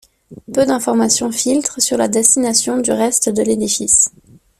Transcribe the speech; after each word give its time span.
Peu 0.51 0.65
d'informations 0.65 1.31
filtrent 1.31 1.79
sur 1.79 1.95
la 1.95 2.07
destination 2.07 2.79
du 2.79 2.91
reste 2.91 3.29
de 3.29 3.43
l'édifice. 3.43 4.09